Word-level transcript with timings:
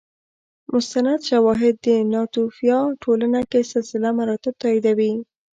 مستند 0.71 1.19
شواهد 1.29 1.75
د 1.85 1.87
ناتوفیا 2.13 2.79
ټولنه 3.03 3.39
کې 3.49 3.61
سلسله 3.73 4.09
مراتب 4.19 4.53
تاییدوي 4.63 5.11